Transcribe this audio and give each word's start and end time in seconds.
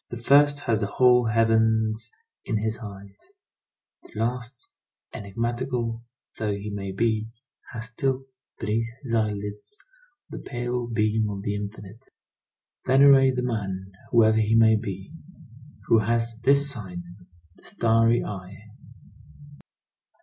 The 0.09 0.17
first 0.17 0.61
has 0.61 0.81
the 0.81 0.87
whole 0.87 1.25
heavens 1.25 2.11
in 2.43 2.57
his 2.57 2.79
eyes; 2.79 3.29
the 4.01 4.11
last, 4.19 4.67
enigmatical 5.13 6.01
though 6.39 6.53
he 6.55 6.71
may 6.71 6.91
be, 6.91 7.27
has 7.71 7.85
still, 7.91 8.23
beneath 8.59 8.89
his 9.03 9.13
eyelids, 9.13 9.77
the 10.27 10.39
pale 10.39 10.87
beam 10.87 11.29
of 11.29 11.43
the 11.43 11.53
infinite. 11.53 12.07
Venerate 12.83 13.35
the 13.35 13.43
man, 13.43 13.91
whoever 14.09 14.39
he 14.39 14.55
may 14.55 14.75
be, 14.75 15.11
who 15.85 15.99
has 15.99 16.35
this 16.45 16.67
sign—the 16.71 17.63
starry 17.63 18.23
eye. 18.23 18.57